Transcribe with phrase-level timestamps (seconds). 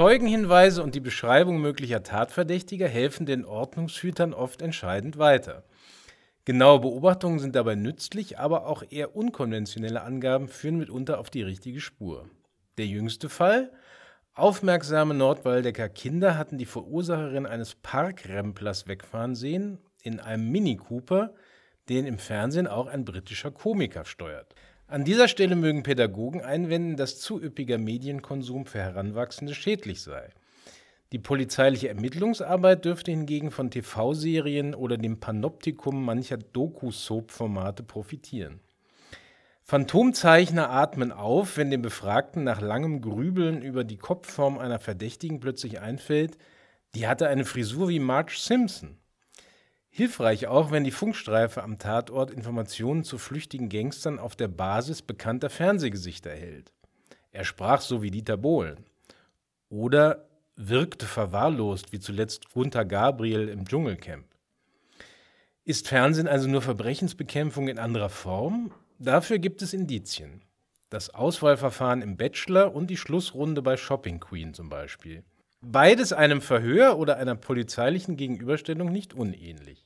[0.00, 5.62] Zeugenhinweise und die Beschreibung möglicher Tatverdächtiger helfen den Ordnungshütern oft entscheidend weiter.
[6.46, 11.82] Genaue Beobachtungen sind dabei nützlich, aber auch eher unkonventionelle Angaben führen mitunter auf die richtige
[11.82, 12.30] Spur.
[12.78, 13.72] Der jüngste Fall?
[14.32, 21.34] Aufmerksame Nordwaldecker Kinder hatten die Verursacherin eines Parkremplers wegfahren sehen in einem Mini Cooper,
[21.90, 24.54] den im Fernsehen auch ein britischer Komiker steuert.
[24.90, 30.30] An dieser Stelle mögen Pädagogen einwenden, dass zu üppiger Medienkonsum für Heranwachsende schädlich sei.
[31.12, 38.58] Die polizeiliche Ermittlungsarbeit dürfte hingegen von TV-Serien oder dem Panoptikum mancher Doku-Soap-Formate profitieren.
[39.62, 45.80] Phantomzeichner atmen auf, wenn den Befragten nach langem Grübeln über die Kopfform einer Verdächtigen plötzlich
[45.80, 46.36] einfällt,
[46.96, 48.98] die hatte eine Frisur wie Marge Simpson.
[50.00, 55.50] Hilfreich auch, wenn die Funkstreife am Tatort Informationen zu flüchtigen Gangstern auf der Basis bekannter
[55.50, 56.72] Fernsehgesichter erhält.
[57.32, 58.86] Er sprach so wie Dieter Bohlen.
[59.68, 64.24] Oder wirkte verwahrlost, wie zuletzt Gunther Gabriel im Dschungelcamp.
[65.66, 68.72] Ist Fernsehen also nur Verbrechensbekämpfung in anderer Form?
[68.98, 70.40] Dafür gibt es Indizien.
[70.88, 75.24] Das Auswahlverfahren im Bachelor und die Schlussrunde bei Shopping Queen zum Beispiel.
[75.60, 79.78] Beides einem Verhör oder einer polizeilichen Gegenüberstellung nicht unähnlich.